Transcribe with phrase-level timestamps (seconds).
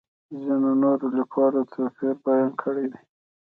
[0.43, 3.01] ځینو نورو لیکوالو توپیر بیان کړی دی.